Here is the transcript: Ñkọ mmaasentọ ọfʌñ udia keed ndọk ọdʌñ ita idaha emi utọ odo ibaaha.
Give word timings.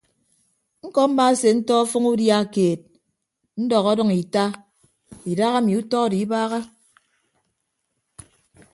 Ñkọ 0.85 1.01
mmaasentọ 1.09 1.73
ọfʌñ 1.83 2.03
udia 2.11 2.37
keed 2.53 2.79
ndọk 3.63 3.85
ọdʌñ 3.91 4.09
ita 4.21 4.45
idaha 5.31 5.57
emi 5.61 5.71
utọ 5.79 5.97
odo 6.05 6.15
ibaaha. 6.23 6.59